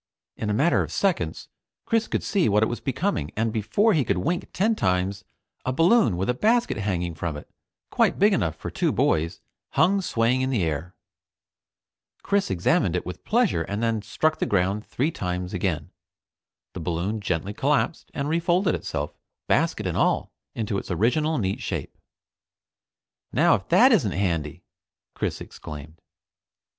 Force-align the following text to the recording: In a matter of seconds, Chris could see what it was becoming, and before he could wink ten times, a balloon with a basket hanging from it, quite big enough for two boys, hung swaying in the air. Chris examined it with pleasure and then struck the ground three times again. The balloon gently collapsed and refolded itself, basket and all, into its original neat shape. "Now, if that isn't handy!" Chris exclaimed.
In 0.35 0.49
a 0.49 0.53
matter 0.55 0.81
of 0.81 0.91
seconds, 0.91 1.47
Chris 1.85 2.07
could 2.07 2.23
see 2.23 2.49
what 2.49 2.63
it 2.63 2.65
was 2.65 2.79
becoming, 2.79 3.29
and 3.35 3.53
before 3.53 3.93
he 3.93 4.03
could 4.03 4.17
wink 4.17 4.49
ten 4.51 4.73
times, 4.75 5.23
a 5.63 5.71
balloon 5.71 6.17
with 6.17 6.27
a 6.27 6.33
basket 6.33 6.77
hanging 6.77 7.13
from 7.13 7.37
it, 7.37 7.47
quite 7.91 8.17
big 8.17 8.33
enough 8.33 8.55
for 8.55 8.71
two 8.71 8.91
boys, 8.91 9.41
hung 9.73 10.01
swaying 10.01 10.41
in 10.41 10.49
the 10.49 10.63
air. 10.63 10.95
Chris 12.23 12.49
examined 12.49 12.95
it 12.95 13.05
with 13.05 13.23
pleasure 13.23 13.61
and 13.61 13.83
then 13.83 14.01
struck 14.01 14.39
the 14.39 14.47
ground 14.47 14.83
three 14.83 15.11
times 15.11 15.53
again. 15.53 15.91
The 16.73 16.79
balloon 16.79 17.19
gently 17.21 17.53
collapsed 17.53 18.09
and 18.11 18.27
refolded 18.27 18.73
itself, 18.73 19.13
basket 19.45 19.85
and 19.85 19.95
all, 19.95 20.33
into 20.55 20.79
its 20.79 20.89
original 20.89 21.37
neat 21.37 21.61
shape. 21.61 21.95
"Now, 23.31 23.53
if 23.53 23.67
that 23.69 23.91
isn't 23.91 24.13
handy!" 24.13 24.63
Chris 25.13 25.39
exclaimed. 25.39 26.01